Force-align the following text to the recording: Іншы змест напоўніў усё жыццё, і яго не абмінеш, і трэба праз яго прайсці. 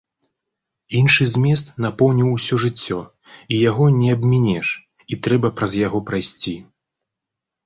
Іншы 0.99 1.23
змест 1.33 1.67
напоўніў 1.85 2.29
усё 2.37 2.55
жыццё, 2.63 2.99
і 3.53 3.61
яго 3.69 3.85
не 3.99 4.09
абмінеш, 4.17 4.67
і 5.11 5.19
трэба 5.29 5.47
праз 5.61 5.71
яго 5.87 5.99
прайсці. 6.11 6.57